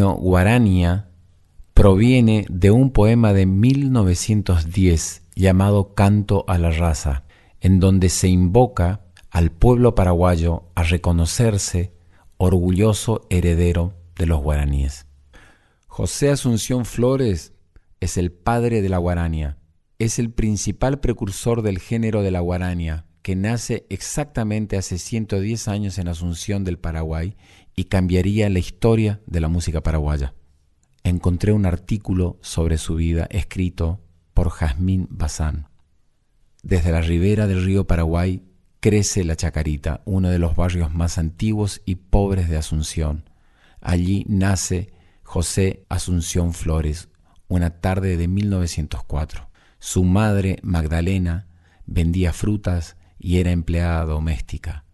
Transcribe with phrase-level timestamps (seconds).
[0.00, 1.10] Término guarania
[1.74, 7.24] proviene de un poema de 1910 llamado Canto a la Raza,
[7.60, 11.92] en donde se invoca al pueblo paraguayo a reconocerse
[12.38, 15.06] orgulloso heredero de los guaraníes.
[15.86, 17.52] José Asunción Flores
[18.00, 19.58] es el padre de la guarania,
[19.98, 25.98] es el principal precursor del género de la guarania, que nace exactamente hace 110 años
[25.98, 27.36] en Asunción del Paraguay
[27.80, 30.34] y cambiaría la historia de la música paraguaya.
[31.02, 34.02] Encontré un artículo sobre su vida escrito
[34.34, 35.70] por Jazmín Bazán.
[36.62, 38.42] Desde la ribera del río Paraguay
[38.80, 43.30] crece La Chacarita, uno de los barrios más antiguos y pobres de Asunción.
[43.80, 44.92] Allí nace
[45.22, 47.08] José Asunción Flores,
[47.48, 49.48] una tarde de 1904.
[49.78, 51.46] Su madre, Magdalena,
[51.86, 54.84] vendía frutas y era empleada doméstica.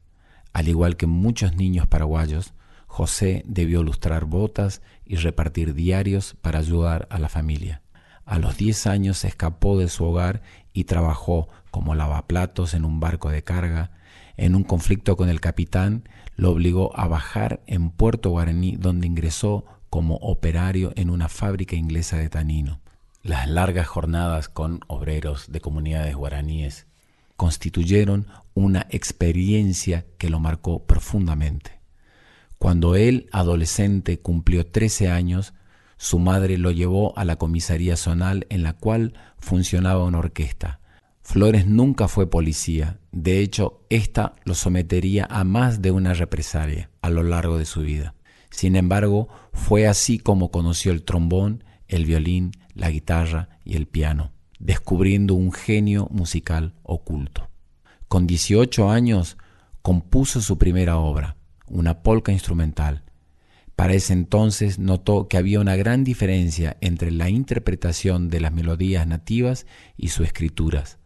[0.52, 2.54] Al igual que muchos niños paraguayos,
[2.96, 7.82] José debió lustrar botas y repartir diarios para ayudar a la familia.
[8.24, 10.40] A los 10 años se escapó de su hogar
[10.72, 13.90] y trabajó como lavaplatos en un barco de carga.
[14.38, 19.66] En un conflicto con el capitán, lo obligó a bajar en Puerto Guaraní, donde ingresó
[19.90, 22.80] como operario en una fábrica inglesa de tanino.
[23.22, 26.86] Las largas jornadas con obreros de comunidades guaraníes
[27.36, 31.75] constituyeron una experiencia que lo marcó profundamente.
[32.58, 35.54] Cuando él, adolescente, cumplió 13 años,
[35.98, 40.80] su madre lo llevó a la comisaría zonal en la cual funcionaba una orquesta.
[41.22, 47.10] Flores nunca fue policía, de hecho, ésta lo sometería a más de una represalia a
[47.10, 48.14] lo largo de su vida.
[48.50, 54.32] Sin embargo, fue así como conoció el trombón, el violín, la guitarra y el piano,
[54.58, 57.48] descubriendo un genio musical oculto.
[58.08, 59.36] Con 18 años
[59.82, 61.35] compuso su primera obra,
[61.68, 63.02] una polca instrumental.
[63.76, 69.06] Para ese entonces notó que había una gran diferencia entre la interpretación de las melodías
[69.06, 69.66] nativas
[69.98, 70.98] y sus escrituras.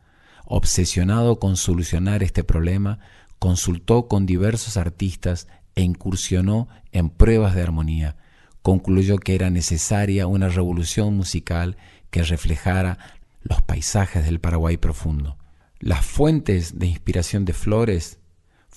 [0.44, 3.00] Obsesionado con solucionar este problema,
[3.40, 8.16] consultó con diversos artistas e incursionó en pruebas de armonía.
[8.62, 11.76] Concluyó que era necesaria una revolución musical
[12.10, 12.98] que reflejara
[13.42, 15.36] los paisajes del Paraguay profundo.
[15.80, 18.19] Las fuentes de inspiración de Flores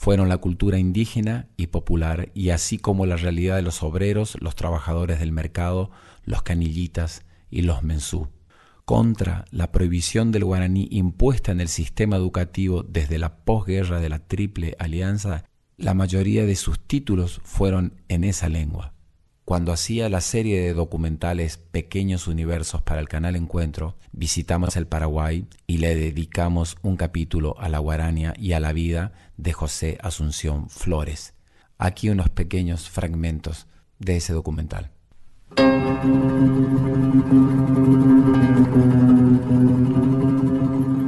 [0.03, 4.53] fueron la cultura indígena y popular, y así como la realidad de los obreros, los
[4.53, 5.91] trabajadores del mercado,
[6.25, 8.27] los canillitas y los mensú.
[8.83, 14.19] Contra la prohibición del guaraní impuesta en el sistema educativo desde la posguerra de la
[14.19, 15.45] Triple Alianza,
[15.77, 18.92] la mayoría de sus títulos fueron en esa lengua.
[19.45, 25.45] Cuando hacía la serie de documentales Pequeños Universos para el canal Encuentro, visitamos el Paraguay
[25.67, 30.69] y le dedicamos un capítulo a la guarania y a la vida de José Asunción
[30.69, 31.33] Flores.
[31.77, 33.67] Aquí unos pequeños fragmentos
[33.99, 34.91] de ese documental.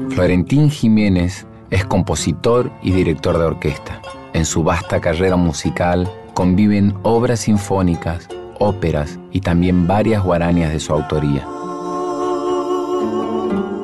[0.10, 4.02] Florentín Jiménez es compositor y director de orquesta.
[4.34, 8.28] En su vasta carrera musical conviven obras sinfónicas,
[8.60, 11.48] óperas y también varias guarañas de su autoría.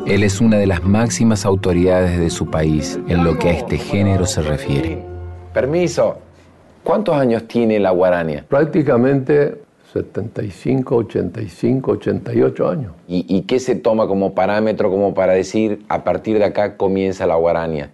[0.06, 3.77] Él es una de las máximas autoridades de su país en lo que a este
[3.77, 5.01] género se refiere.
[5.53, 6.18] Permiso,
[6.83, 8.44] ¿cuántos años tiene la guarania?
[8.48, 9.62] Prácticamente
[9.94, 12.92] 75, 85, 88 años.
[13.07, 17.25] ¿Y, ¿Y, qué se toma como parámetro como para decir a partir de acá comienza
[17.25, 17.92] la guarania?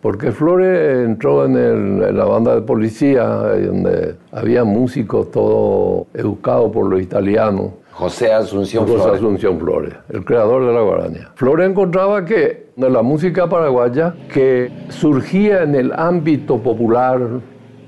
[0.00, 7.00] Porque Flores entró en, la banda de policía, donde había músicos todos educados por los
[7.00, 7.72] italianos.
[7.92, 9.16] José Asunción José Flores.
[9.16, 11.30] Asunción Flores, el creador de la guarania.
[11.34, 17.20] Flores encontraba que de la música paraguaya que surgía en el ámbito popular,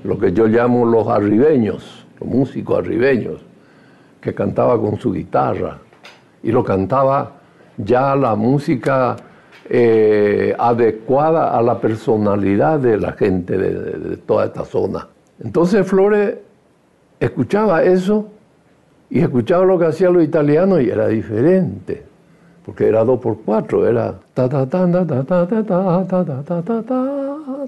[0.03, 3.45] lo que yo llamo los arribeños, los músicos arribeños,
[4.21, 5.79] que cantaba con su guitarra
[6.43, 7.33] y lo cantaba
[7.77, 9.15] ya la música
[9.69, 15.07] eh, adecuada a la personalidad de la gente de, toda esta zona.
[15.43, 16.35] Entonces Flores
[17.19, 18.27] escuchaba eso
[19.09, 22.03] y escuchaba lo que hacían los italianos y era diferente,
[22.65, 26.43] porque era dos por cuatro, era ta ta ta ta ta ta ta ta ta
[26.43, 26.83] ta ta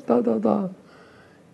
[0.06, 0.69] ta ta ta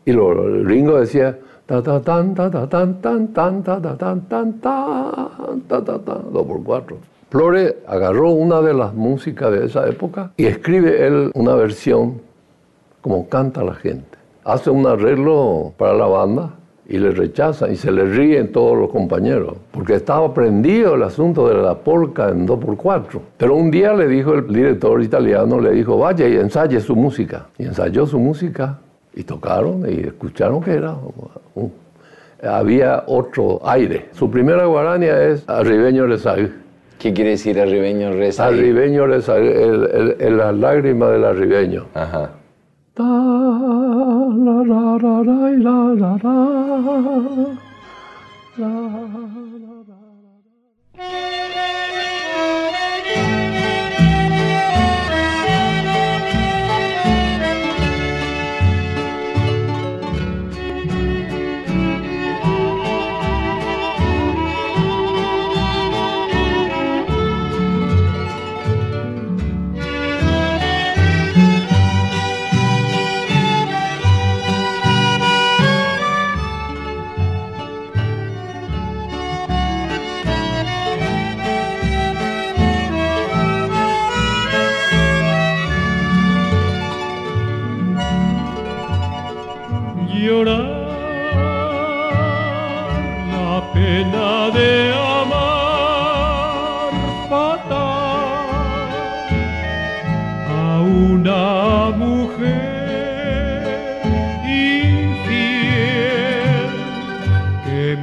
[0.05, 4.21] y los gringos decía ta ta tan ta ta tan tan tan ta ta tan
[4.29, 5.29] tan ta
[5.67, 6.97] ta ta ta dos por cuatro.
[7.31, 12.21] Flores agarró una de las músicas de esa época y escribe él una versión
[13.01, 14.17] como canta la gente.
[14.43, 16.51] Hace un arreglo para la banda
[16.87, 21.47] y le rechazan y se le ríen todos los compañeros, porque estaba prendido el asunto
[21.47, 23.19] de la polka en 2x4.
[23.37, 27.47] Pero un día le dijo el director italiano, le dijo, vaya y ensaye su música.
[27.57, 28.77] Y ensayó su música
[29.15, 30.93] y tocaron y escucharon que era
[31.55, 31.69] uh,
[32.43, 34.09] había otro aire.
[34.13, 36.51] Su primera guarania es Arribeño Rezag.
[36.99, 38.53] ¿Qué quiere decir Arribeño Rezag?
[38.53, 41.85] Arribeño Rezag, el, el, el, la lágrima del arribeño.
[41.93, 42.31] Ajá.
[48.57, 49.44] La,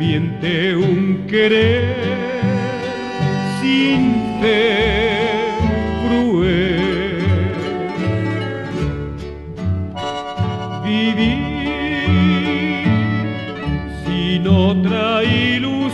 [0.02, 1.94] pendiente un querer
[3.60, 5.30] sin fe
[6.02, 7.22] cruel.
[10.84, 11.38] Vivir
[14.04, 15.92] sin otra ilusión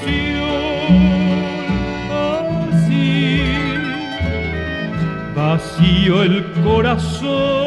[2.11, 3.43] así,
[5.37, 7.58] vacío el corazón.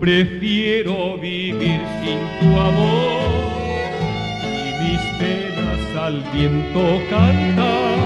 [0.00, 3.20] Prefiero vivir sin tu amor.
[4.42, 7.98] Y mis penas al viento cantar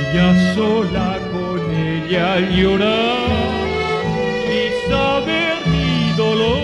[0.00, 3.18] y ya sola con ella llorar.
[4.50, 6.58] Y saber mi dolor.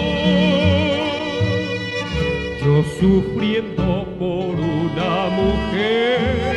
[2.64, 6.56] Yo sufriendo por una mujer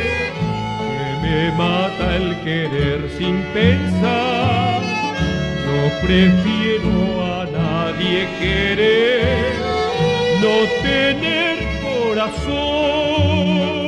[0.88, 4.82] que me mata el querer sin pensar,
[5.64, 7.27] yo prefiero
[7.98, 9.54] nadie querer
[10.40, 13.87] no tener corazón.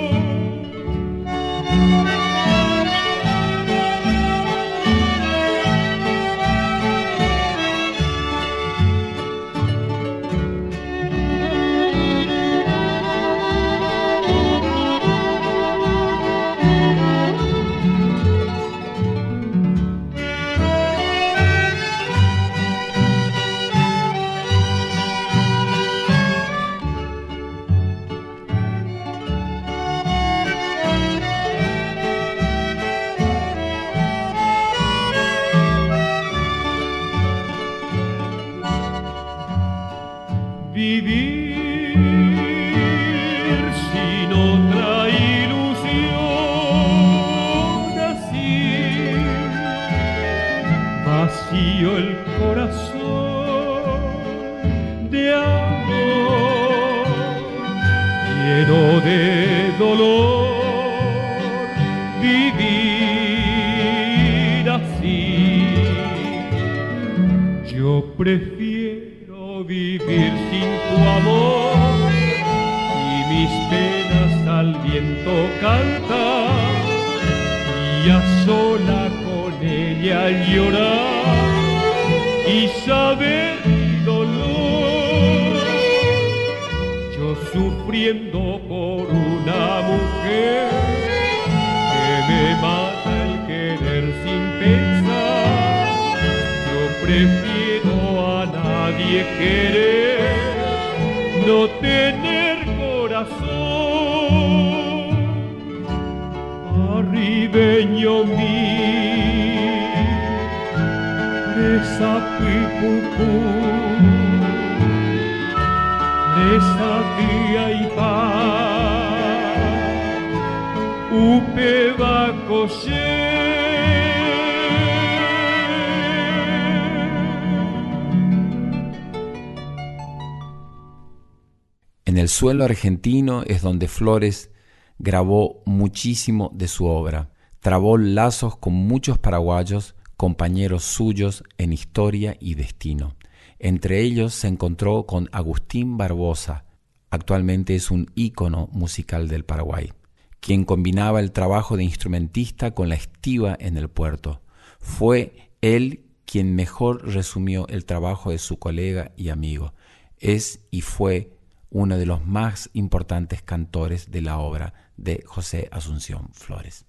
[132.11, 134.50] En el suelo argentino es donde Flores
[134.99, 137.31] grabó muchísimo de su obra.
[137.61, 143.14] Trabó lazos con muchos paraguayos compañeros suyos en historia y destino.
[143.61, 146.64] Entre ellos se encontró con Agustín Barbosa,
[147.11, 149.93] actualmente es un ícono musical del Paraguay,
[150.40, 154.43] quien combinaba el trabajo de instrumentista con la estiva en el puerto.
[154.81, 159.75] Fue él quien mejor resumió el trabajo de su colega y amigo.
[160.19, 161.38] Es y fue
[161.71, 166.87] uno de los más importantes cantores de la obra de José Asunción Flores.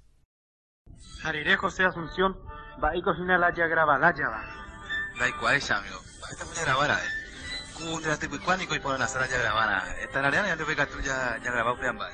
[1.22, 2.38] Jariré José Asunción
[2.82, 4.42] Vai cocina la ya graba, la ya va.
[5.54, 6.00] Es, amigo.
[6.32, 7.00] Esta mulher grabara.
[7.78, 9.84] Kundra te cuánico y por la sala ya grabara.
[10.02, 10.66] Esta la ya te
[11.04, 12.14] ya ya grabado ambas.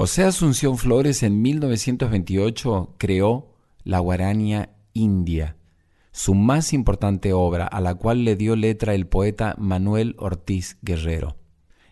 [0.00, 5.56] José Asunción Flores en 1928 creó la Guarania India,
[6.12, 11.36] su más importante obra, a la cual le dio letra el poeta Manuel Ortiz Guerrero.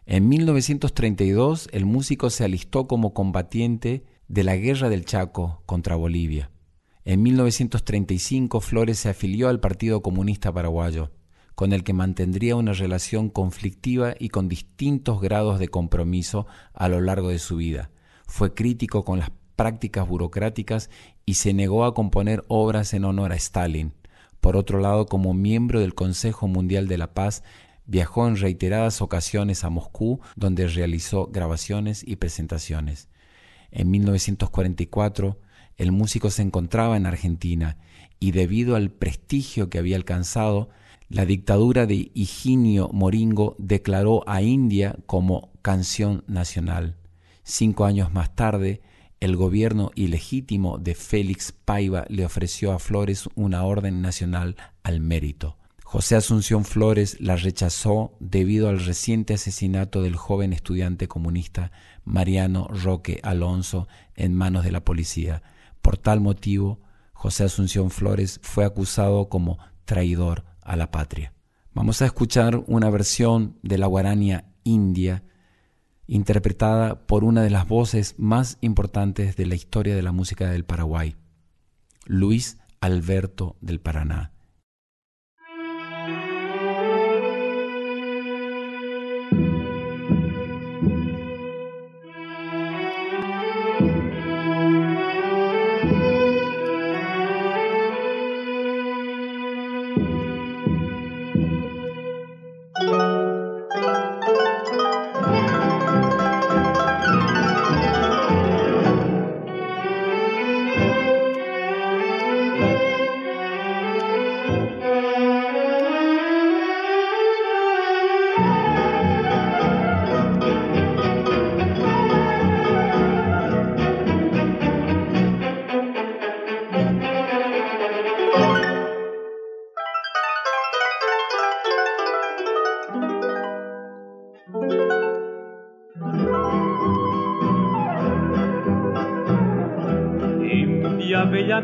[0.04, 6.52] En 1932 el músico se alistó como combatiente de la Guerra del Chaco contra Bolivia.
[7.04, 11.10] En 1935 Flores se afilió al Partido Comunista Paraguayo,
[11.56, 17.00] con el que mantendría una relación conflictiva y con distintos grados de compromiso a lo
[17.00, 17.90] largo de su vida.
[18.26, 20.90] Fue crítico con las prácticas burocráticas
[21.24, 23.92] y se negó a componer obras en honor a Stalin.
[24.40, 27.42] Por otro lado, como miembro del Consejo Mundial de la Paz,
[27.86, 33.08] viajó en reiteradas ocasiones a Moscú, donde realizó grabaciones y presentaciones.
[33.70, 35.40] En 1944,
[35.76, 37.78] el músico se encontraba en Argentina
[38.18, 40.70] y debido al prestigio que había alcanzado,
[41.08, 46.96] la dictadura de Higinio Moringo declaró a India como canción nacional.
[47.48, 48.82] Cinco años más tarde,
[49.20, 55.56] el gobierno ilegítimo de Félix Paiva le ofreció a Flores una orden nacional al mérito.
[55.84, 61.70] José Asunción Flores la rechazó debido al reciente asesinato del joven estudiante comunista
[62.04, 65.44] Mariano Roque Alonso en manos de la policía.
[65.82, 66.80] Por tal motivo,
[67.12, 71.32] José Asunción Flores fue acusado como traidor a la patria.
[71.74, 75.22] Vamos a escuchar una versión de la guarania india
[76.06, 80.64] interpretada por una de las voces más importantes de la historia de la música del
[80.64, 81.16] Paraguay,
[82.04, 84.35] Luis Alberto del Paraná.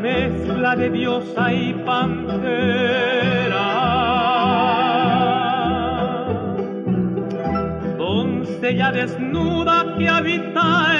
[0.03, 3.67] Mezcla de diosa y pantera.
[7.97, 10.92] Doncella desnuda que habita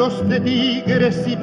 [0.00, 1.36] colmillos de tigres y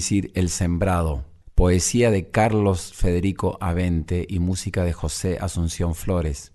[0.00, 6.54] el sembrado, poesía de Carlos Federico Avente y música de José Asunción Flores.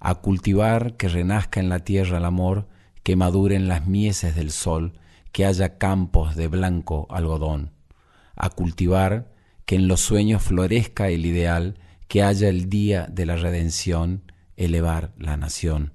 [0.00, 2.68] A cultivar que renazca en la tierra el amor,
[3.02, 4.98] que maduren las mieses del sol,
[5.32, 7.72] que haya campos de blanco algodón.
[8.36, 9.32] A cultivar
[9.64, 15.14] que en los sueños florezca el ideal, que haya el día de la redención, elevar
[15.16, 15.94] la nación.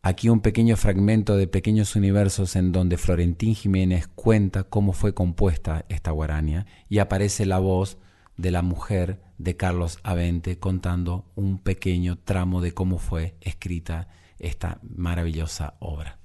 [0.00, 5.84] Aquí un pequeño fragmento de Pequeños Universos en donde Florentín Jiménez cuenta cómo fue compuesta
[5.88, 7.98] esta guarania y aparece la voz
[8.36, 14.08] de la mujer de Carlos Avente contando un pequeño tramo de cómo fue escrita
[14.38, 16.18] esta maravillosa obra.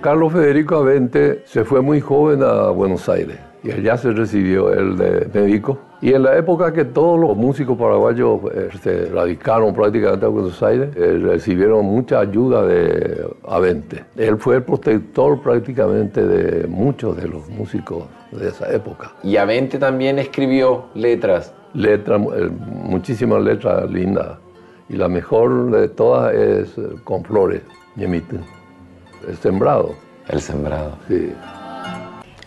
[0.00, 4.96] Carlos Federico Avente se fue muy joven a Buenos Aires y allá se recibió el
[4.96, 5.78] de médico.
[6.00, 10.62] Y en la época que todos los músicos paraguayos eh, se radicaron prácticamente a Buenos
[10.62, 14.04] Aires, eh, recibieron mucha ayuda de Avente.
[14.16, 19.12] Él fue el protector prácticamente de muchos de los músicos de esa época.
[19.24, 21.52] Y Avente también escribió letras.
[21.74, 24.38] Letras, eh, muchísimas letras lindas.
[24.88, 27.62] Y la mejor de todas es Con Flores,
[27.96, 28.38] Ñemite.
[29.26, 29.94] El sembrado.
[30.28, 30.96] El sembrado.
[31.08, 31.32] Sí.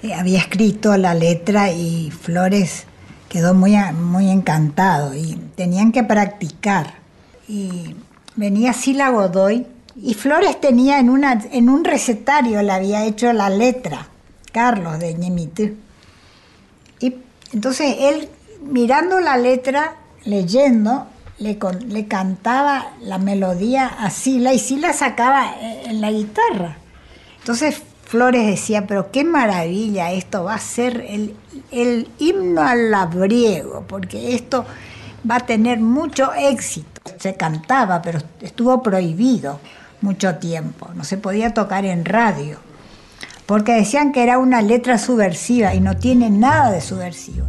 [0.03, 2.85] Eh, había escrito la letra y Flores
[3.29, 6.95] quedó muy, muy encantado y tenían que practicar.
[7.47, 7.95] Y
[8.35, 13.49] venía Sila Godoy y Flores tenía en, una, en un recetario, le había hecho la
[13.49, 14.07] letra,
[14.51, 15.75] Carlos de Ñemite.
[16.99, 17.15] Y
[17.53, 18.29] entonces él,
[18.63, 25.83] mirando la letra, leyendo, le, le cantaba la melodía a Sila y Sila sacaba eh,
[25.85, 26.77] en la guitarra.
[27.39, 30.99] Entonces Flores decía, pero qué maravilla, esto va a ser
[31.71, 34.65] el, himno al labriego, porque esto
[35.29, 36.99] va a tener mucho éxito.
[37.17, 39.61] Se cantaba, pero estuvo prohibido
[40.01, 42.57] mucho tiempo, no se podía tocar en radio,
[43.45, 47.47] porque decían que era una letra subversiva y no tiene nada de subversivo.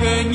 [0.00, 0.29] open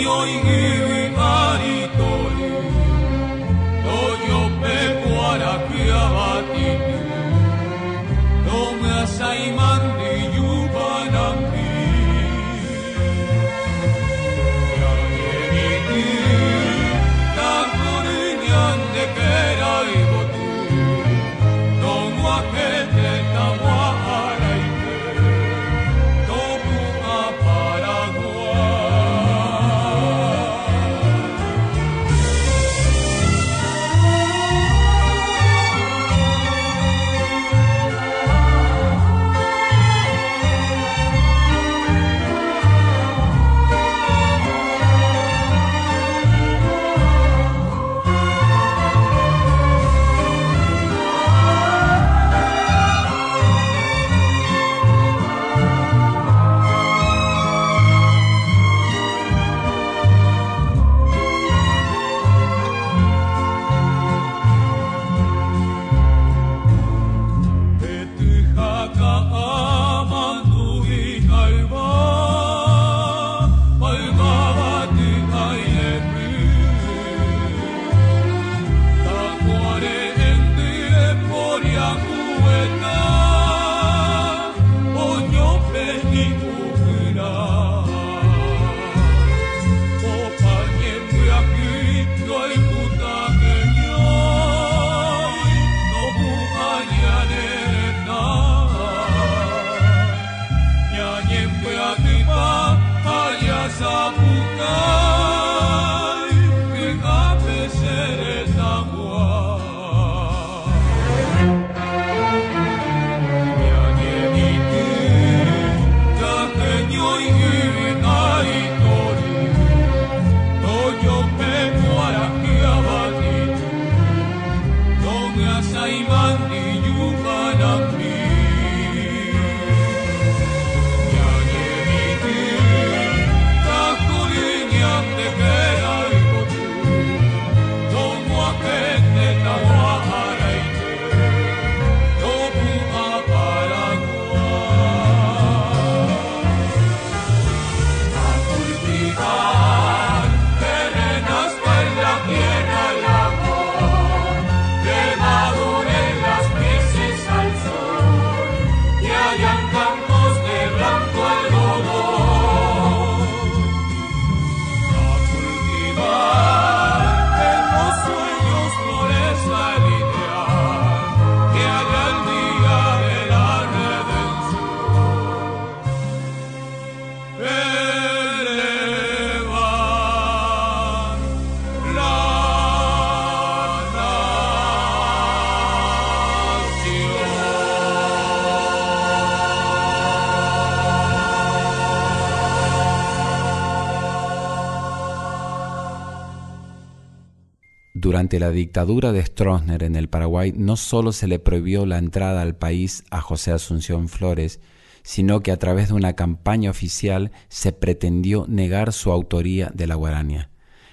[198.15, 202.43] Durante la dictadura de Stroessner en el Paraguay no solo se le prohibió la entrada
[202.43, 204.61] al país a José Asunción Flores,
[205.03, 209.95] sino que a través de una campaña oficial se pretendió negar su autoría de la
[209.95, 210.49] guarania.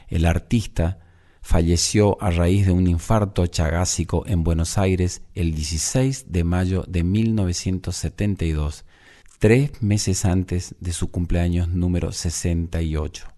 [0.09, 0.99] El artista
[1.43, 7.05] falleció a raíz de un infarto chagásico en Buenos Aires el 16 de mayo de
[7.05, 8.85] 1972,
[9.39, 13.32] tres meses antes de su cumpleaños número 68.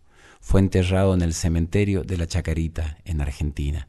[0.45, 3.89] Fue enterrado en el cementerio de la Chacarita, en Argentina.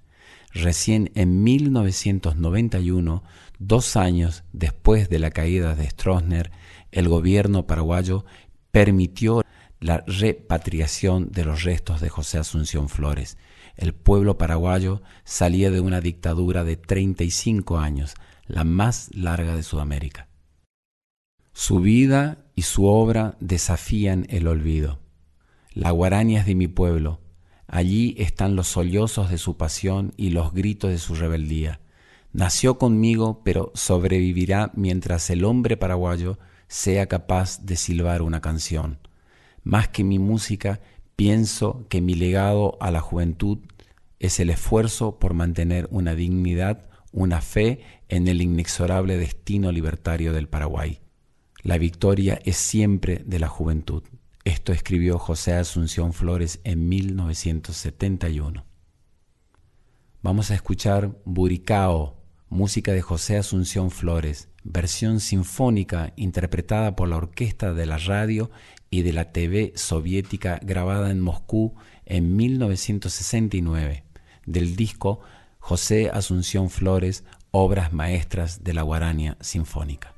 [0.54, 3.24] Recién en 1991,
[3.60, 6.52] dos años después de la caída de Stroessner,
[6.94, 8.24] el gobierno paraguayo
[8.72, 9.44] permitió
[9.82, 13.38] la repatriación de los restos de José Asunción Flores.
[13.76, 18.16] El pueblo paraguayo salía de una dictadura de 35 años,
[18.48, 20.30] la más larga de Sudamérica.
[21.52, 25.05] Su vida y su obra desafían el olvido.
[25.76, 27.20] La guaraña es de mi pueblo.
[27.68, 31.82] Allí están los sollozos de su pasión y los gritos de su rebeldía.
[32.32, 39.00] Nació conmigo, pero sobrevivirá mientras el hombre paraguayo sea capaz de silbar una canción.
[39.64, 40.80] Más que mi música,
[41.18, 43.58] pienso que mi legado a la juventud
[44.20, 50.48] es el esfuerzo por mantener una dignidad, una fe en el inexorable destino libertario del
[50.48, 51.02] Paraguay.
[51.64, 54.04] La victoria es siempre de la juventud.
[54.46, 58.64] Esto escribió José Asunción Flores en 1971.
[60.22, 67.74] Vamos a escuchar Buricao, música de José Asunción Flores, versión sinfónica interpretada por la orquesta
[67.74, 68.52] de la radio
[68.92, 71.74] y de la TV soviética grabada en Moscú
[72.06, 74.04] en 1969,
[74.46, 75.22] del disco
[75.58, 80.15] José Asunción Flores, Obras Maestras de la Guarania Sinfónica.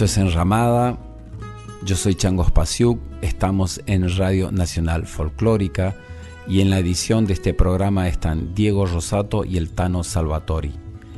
[0.00, 0.96] Esto es Enramada.
[1.84, 2.98] Yo soy Chango Spasiuk.
[3.20, 5.94] Estamos en Radio Nacional Folclórica
[6.48, 10.72] y en la edición de este programa están Diego Rosato y el Tano Salvatori.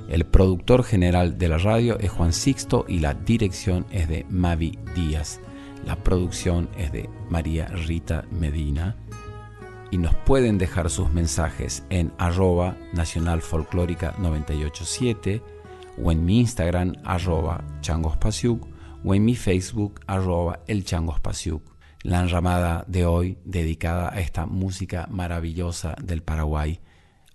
[0.08, 4.76] El productor general de la radio es Juan Sixto y la dirección es de Mavi
[4.96, 5.38] Díaz.
[5.86, 8.96] La producción es de María Rita Medina.
[9.92, 15.40] Y nos pueden dejar sus mensajes en arroba Nacional Folclórica 987
[16.02, 18.71] o en mi Instagram arroba changospasiuk
[19.04, 21.62] o en mi Facebook arroba el changospasiuk.
[22.02, 26.80] La enramada de hoy dedicada a esta música maravillosa del Paraguay.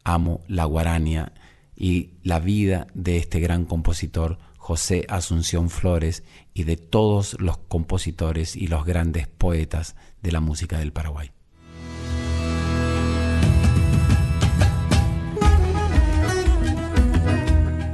[0.04, 1.34] Amo la guarania
[1.76, 8.56] y la vida de este gran compositor José Asunción Flores y de todos los compositores
[8.56, 11.32] y los grandes poetas de la música del Paraguay.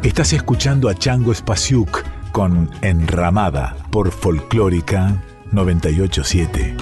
[0.02, 2.04] Estás escuchando a Chango Spasiuk
[2.34, 6.76] con Enramada por Folclórica 987.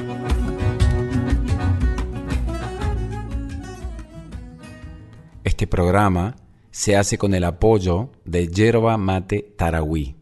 [5.43, 6.38] Este programa
[6.72, 10.16] se hace con el apoyo de Yerba Mate Tarahui,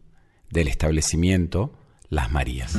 [0.50, 1.74] del establecimiento
[2.10, 2.76] Las Marías.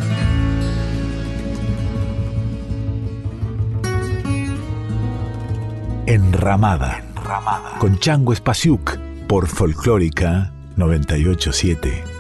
[6.07, 7.79] Enramada, Enramada.
[7.79, 8.99] con Chango Spasiuk
[9.29, 12.20] por Folclórica 987.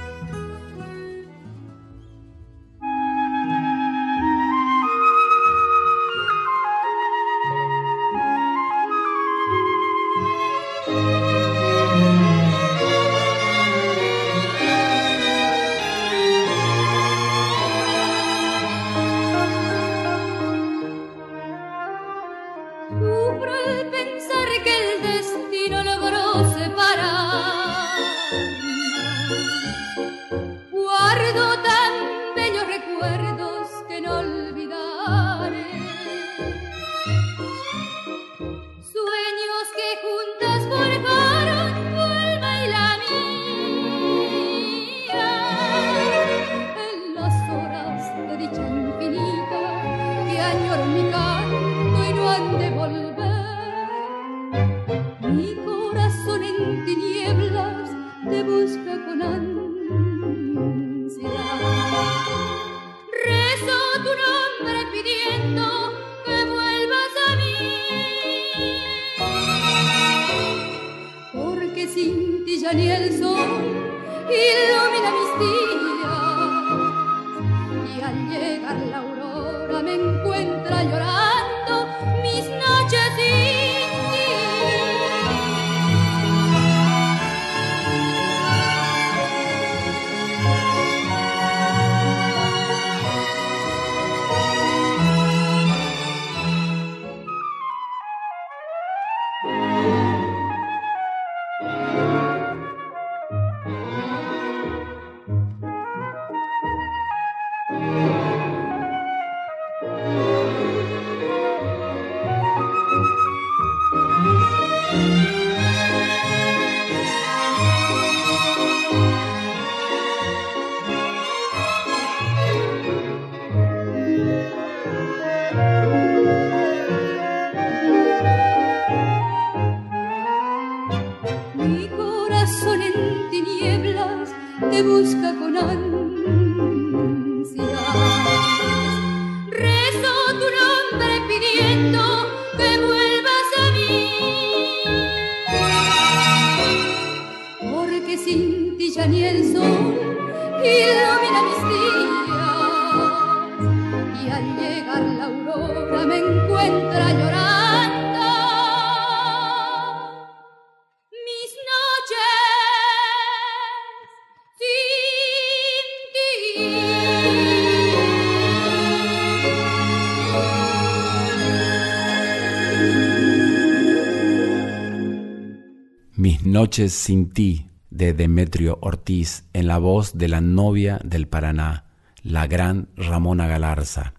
[176.50, 181.84] Noches sin ti de Demetrio Ortiz en la voz de la novia del Paraná,
[182.24, 184.14] la gran Ramona Galarza.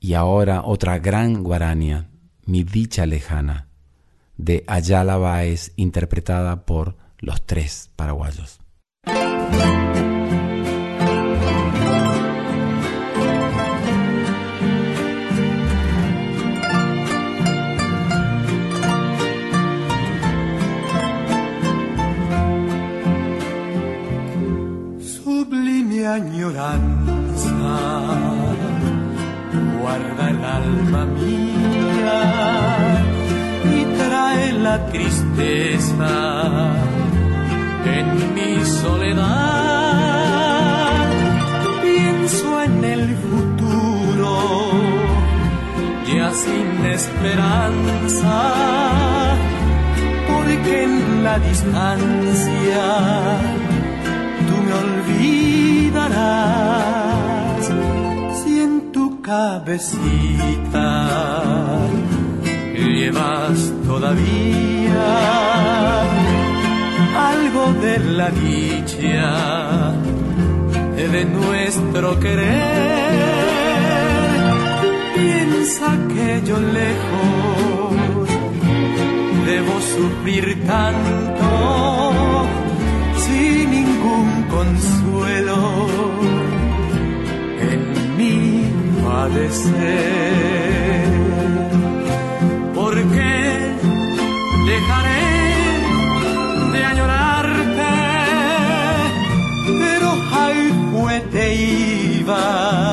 [0.00, 2.08] Y ahora otra gran guarania,
[2.46, 3.68] Mi dicha lejana,
[4.38, 8.60] de Ayala Báez, interpretada por los tres paraguayos.
[26.18, 27.54] añoranza
[29.80, 32.20] guarda el alma mía
[33.76, 36.14] y trae la tristeza
[37.98, 38.52] en mi
[38.82, 39.28] soledad.
[41.82, 44.32] Pienso en el futuro,
[46.12, 48.36] ya sin esperanza,
[50.28, 52.84] porque en la distancia
[54.68, 56.12] me olvidarás.
[58.42, 60.88] Si en tu cabecita
[62.74, 65.08] llevas todavía
[67.16, 69.92] algo de la dicha
[70.96, 73.38] de nuestro querer.
[75.14, 78.28] Piensa que yo lejos
[79.46, 82.27] debo sufrir tanto
[84.50, 85.58] consuelo
[87.70, 87.80] en
[88.18, 88.36] mi
[89.04, 90.28] padecer.
[92.74, 93.74] ¿Por qué
[94.70, 95.26] dejaré
[96.72, 97.92] de añorarte?
[99.80, 100.58] Pero hay
[101.32, 102.87] te iba,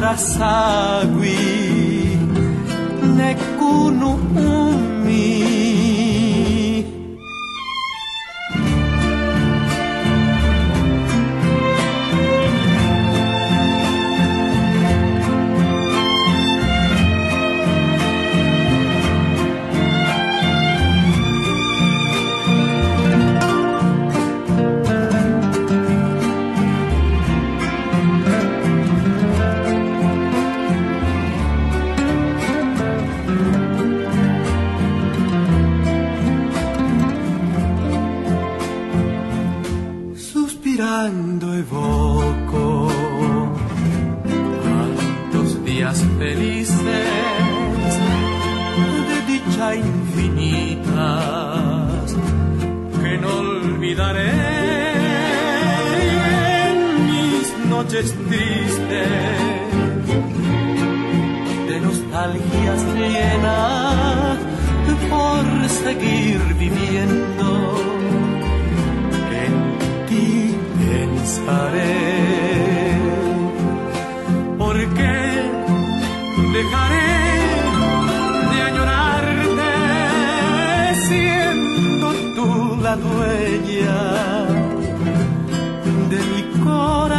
[0.00, 1.36] Sarasagui,
[3.02, 4.69] Necuno 1.
[50.10, 50.86] Infinitas
[53.02, 54.32] que no olvidaré.
[56.66, 59.08] En mis noches tristes
[61.68, 64.38] de nostalgias llenas
[65.08, 67.48] por seguir viviendo
[69.44, 69.54] en
[70.08, 71.96] ti pensaré.
[74.58, 75.12] Porque
[76.52, 76.99] dejaré
[82.90, 84.00] la dueña
[86.10, 87.09] de mi corazón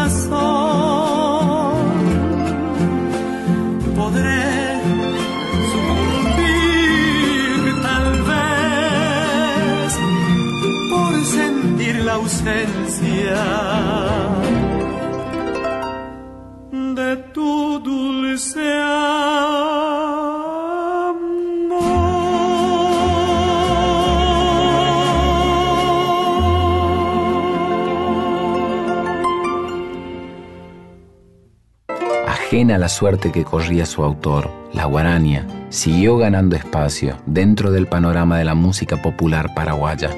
[32.71, 37.85] Ajena a la suerte que corría su autor, la guarania siguió ganando espacio dentro del
[37.85, 40.09] panorama de la música popular paraguaya.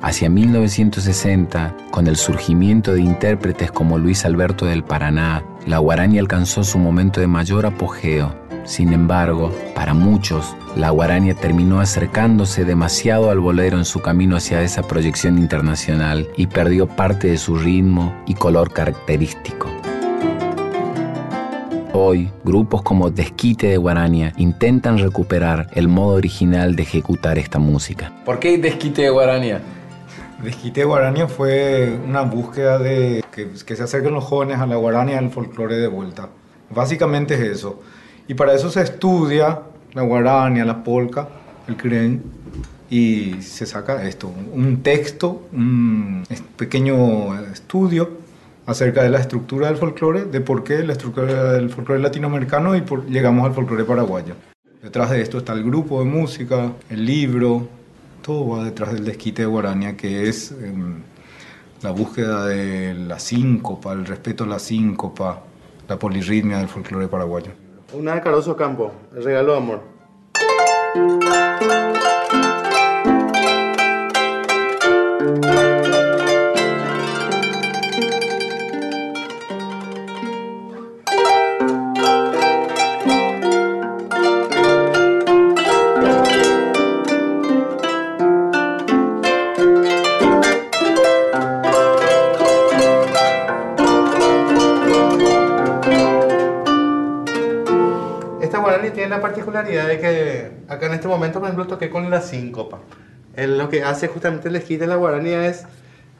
[0.00, 6.64] Hacia 1960, con el surgimiento de intérpretes como Luis Alberto del Paraná, la guarania alcanzó
[6.64, 8.34] su momento de mayor apogeo.
[8.64, 14.62] Sin embargo, para muchos, la guarania terminó acercándose demasiado al bolero en su camino hacia
[14.62, 19.68] esa proyección internacional y perdió parte de su ritmo y color característico.
[21.94, 28.10] Hoy, grupos como Desquite de Guarania intentan recuperar el modo original de ejecutar esta música.
[28.24, 29.60] ¿Por qué Desquite de Guarania?
[30.42, 35.16] Desquite Guarania fue una búsqueda de que, que, se acerquen los jóvenes a la guarania
[35.16, 36.30] y al folclore de vuelta.
[36.74, 37.82] Básicamente es eso.
[38.26, 39.60] Y para eso se estudia
[39.92, 41.28] la guarania, la polca,
[41.68, 42.22] el cren,
[42.88, 46.24] y se saca esto, un texto, un
[46.56, 48.21] pequeño estudio
[48.66, 52.82] acerca de la estructura del folclore, de por qué la estructura del folclore latinoamericano y
[52.82, 54.34] por, llegamos al folclore paraguayo.
[54.82, 57.68] Detrás de esto está el grupo de música, el libro,
[58.22, 60.74] todo va detrás del desquite de Guarania, que es eh,
[61.82, 65.42] la búsqueda de la síncopa, el respeto a la síncopa,
[65.88, 67.52] la polirritmia del folclore paraguayo.
[67.92, 71.61] Una de Caroso Campo, el regalo de amor.
[102.12, 102.78] La síncopa.
[103.36, 105.64] Lo que hace justamente el esquí de la guaranía es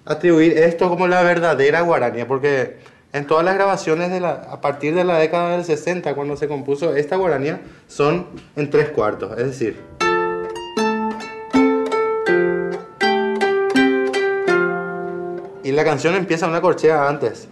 [0.04, 2.78] atribuir esto como la verdadera guaranía, porque
[3.12, 6.96] en todas las grabaciones de a partir de la década del 60, cuando se compuso
[6.96, 8.26] esta guaranía, son
[8.56, 9.76] en tres cuartos, es decir,
[15.62, 17.48] y la canción empieza una corchea antes.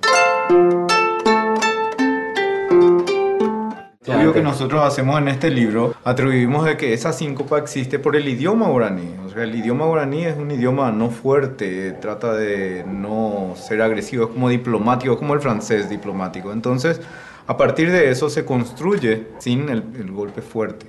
[4.19, 8.29] Lo que nosotros hacemos en este libro, atribuimos de que esa síncopa existe por el
[8.29, 9.15] idioma guaraní.
[9.25, 14.25] O sea, el idioma guaraní es un idioma no fuerte, trata de no ser agresivo,
[14.25, 16.53] es como diplomático, como el francés diplomático.
[16.53, 17.01] Entonces,
[17.47, 20.87] a partir de eso se construye sin el, el golpe fuerte.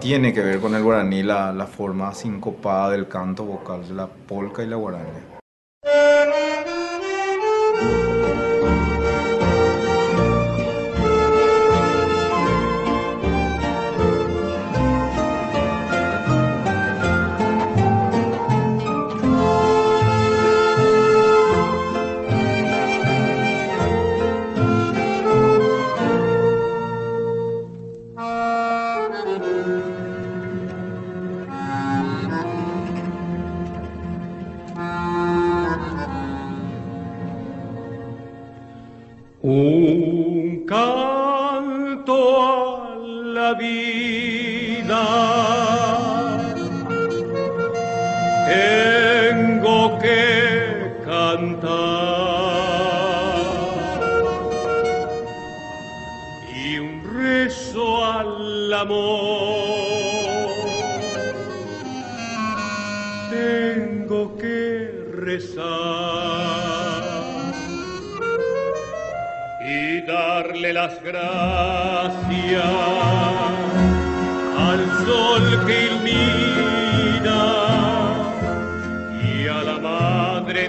[0.00, 4.06] Tiene que ver con el guaraní la, la forma sincopada del canto vocal de la
[4.06, 5.39] polca y la guaraní.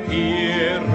[0.08, 0.91] Madre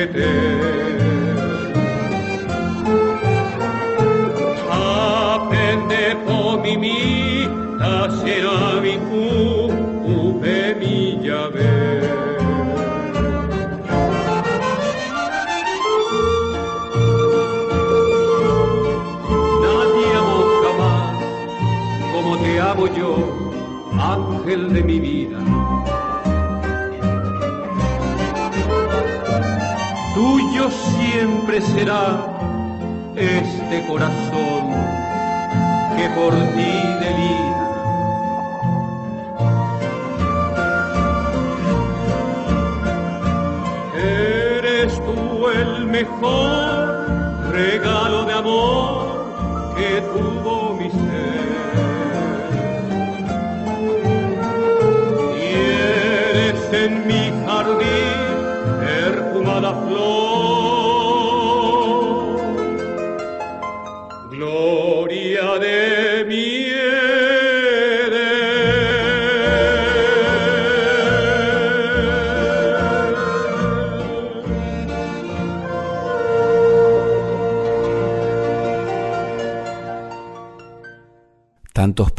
[0.00, 0.77] a
[31.60, 32.20] será
[33.16, 34.70] este corazón
[35.96, 37.64] que por ti delira.
[43.96, 48.97] Eres tú el mejor regalo de amor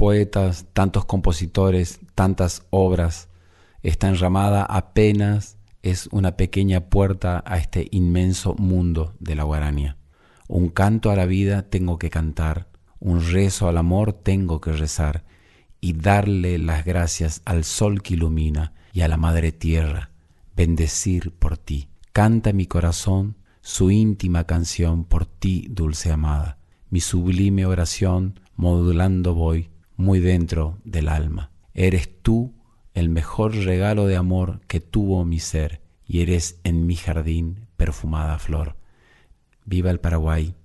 [0.10, 3.30] poetas, tantos compositores, tantas obras.
[3.84, 9.98] Esta enramada apenas es una pequeña puerta a este inmenso mundo de la guarania.
[10.48, 15.26] Un canto a la vida tengo que cantar, un rezo al amor tengo que rezar
[15.80, 20.10] y darle las gracias al sol que ilumina y a la madre tierra,
[20.56, 21.88] bendecir por ti.
[22.14, 26.58] Canta mi corazón su íntima canción por ti, dulce amada.
[26.90, 31.52] Mi sublime oración modulando voy muy dentro del alma.
[31.74, 32.54] Eres tú
[32.94, 38.40] el mejor regalo de amor que tuvo mi ser y eres en mi jardín perfumada
[38.40, 38.78] flor.
[39.66, 40.56] Viva el Paraguay,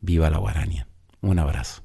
[0.00, 0.88] viva la Guarania.
[1.22, 1.84] Un abrazo.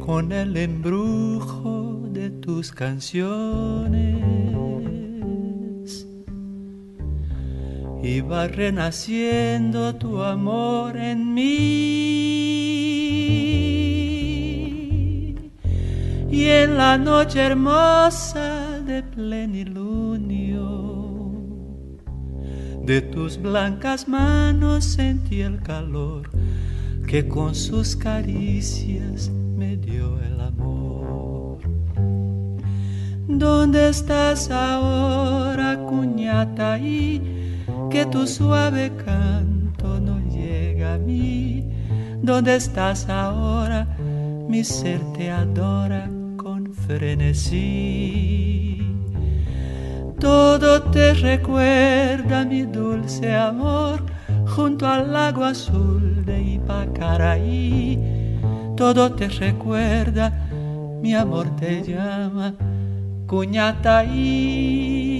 [0.00, 4.18] con el embrujo de tus canciones.
[8.02, 11.50] Iba renaciendo tu amor en mí.
[16.30, 20.60] Y en la noche hermosa de plenilunio,
[22.84, 26.30] de tus blancas manos sentí el calor
[27.06, 29.30] que con sus caricias
[33.40, 36.78] ¿Dónde estás ahora, cuñata?
[36.78, 37.22] Y
[37.90, 41.64] que tu suave canto no llega a mí.
[42.22, 43.86] ¿Dónde estás ahora?
[44.46, 48.76] Mi ser te adora con frenesí.
[50.20, 54.04] Todo te recuerda, mi dulce amor,
[54.54, 58.20] junto al lago azul de Ipacaraí
[58.80, 60.32] todo te recuerda,
[61.02, 62.54] mi amor te llama,
[63.30, 65.19] cuñata y